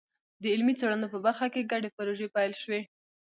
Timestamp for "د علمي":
0.41-0.73